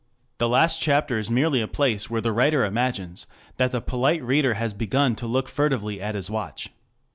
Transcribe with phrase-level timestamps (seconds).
[0.39, 4.55] The last chapter is merely a place where the writer imagines that the polite reader
[4.55, 6.71] has begun to look furtively at his watch.